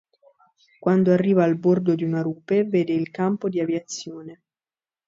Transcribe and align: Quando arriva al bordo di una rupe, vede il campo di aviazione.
Quando 0.79 1.11
arriva 1.11 1.43
al 1.43 1.59
bordo 1.59 1.93
di 1.93 2.03
una 2.03 2.23
rupe, 2.23 2.63
vede 2.63 2.93
il 2.93 3.11
campo 3.11 3.49
di 3.49 3.59
aviazione. 3.59 4.41